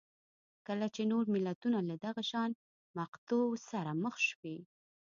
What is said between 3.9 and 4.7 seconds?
مخ شوي